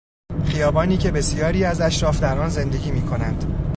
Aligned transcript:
خیابانی 0.45 0.97
که 0.97 1.11
بسیاری 1.11 1.63
از 1.63 1.81
اشراف 1.81 2.19
در 2.19 2.37
آن 2.39 2.49
زندگی 2.49 2.91
میکنند. 2.91 3.65